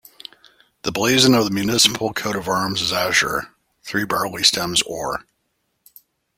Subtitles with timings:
[0.81, 3.53] The blazon of the municipal coat of arms is Azure,
[3.83, 5.25] three Barley stems Or.